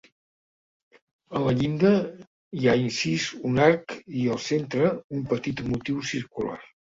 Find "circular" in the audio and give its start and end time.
6.15-6.59